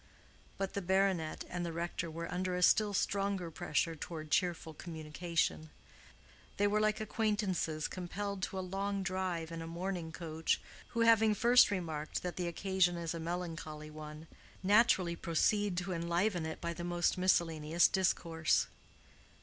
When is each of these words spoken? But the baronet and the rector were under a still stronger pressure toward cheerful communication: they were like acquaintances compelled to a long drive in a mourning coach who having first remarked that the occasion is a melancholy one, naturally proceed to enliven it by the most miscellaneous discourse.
But 0.57 0.73
the 0.73 0.81
baronet 0.81 1.43
and 1.47 1.63
the 1.63 1.71
rector 1.71 2.09
were 2.09 2.27
under 2.33 2.55
a 2.55 2.63
still 2.63 2.91
stronger 2.95 3.51
pressure 3.51 3.95
toward 3.95 4.31
cheerful 4.31 4.73
communication: 4.73 5.69
they 6.57 6.65
were 6.65 6.79
like 6.79 6.99
acquaintances 6.99 7.87
compelled 7.87 8.41
to 8.41 8.57
a 8.57 8.65
long 8.65 9.03
drive 9.03 9.51
in 9.51 9.61
a 9.61 9.67
mourning 9.67 10.11
coach 10.11 10.59
who 10.97 11.01
having 11.01 11.35
first 11.35 11.69
remarked 11.69 12.23
that 12.23 12.35
the 12.35 12.47
occasion 12.47 12.97
is 12.97 13.13
a 13.13 13.19
melancholy 13.19 13.91
one, 13.91 14.25
naturally 14.63 15.15
proceed 15.15 15.77
to 15.77 15.93
enliven 15.93 16.47
it 16.47 16.59
by 16.59 16.73
the 16.73 16.83
most 16.83 17.15
miscellaneous 17.15 17.87
discourse. 17.87 18.65